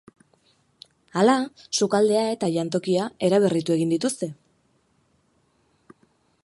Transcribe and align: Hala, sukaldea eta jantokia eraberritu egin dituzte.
Hala, 1.19 1.35
sukaldea 1.79 2.23
eta 2.37 2.49
jantokia 2.57 3.05
eraberritu 3.29 3.75
egin 3.77 3.93
dituzte. 3.95 4.33